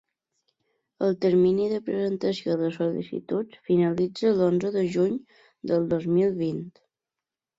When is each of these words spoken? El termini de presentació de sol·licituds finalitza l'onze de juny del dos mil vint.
El 1.07 1.11
termini 1.25 1.67
de 1.73 1.77
presentació 1.89 2.55
de 2.61 2.69
sol·licituds 2.77 3.61
finalitza 3.69 4.33
l'onze 4.39 4.71
de 4.77 4.85
juny 4.95 5.15
del 5.73 5.85
dos 5.95 6.09
mil 6.17 6.33
vint. 6.43 6.65